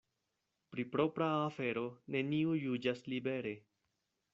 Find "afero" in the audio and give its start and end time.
1.43-1.85